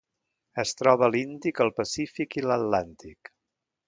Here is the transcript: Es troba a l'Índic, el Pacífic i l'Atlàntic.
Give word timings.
Es 0.61 0.71
troba 0.77 1.05
a 1.07 1.09
l'Índic, 1.15 1.61
el 1.65 1.71
Pacífic 1.79 2.39
i 2.41 2.47
l'Atlàntic. 2.47 3.31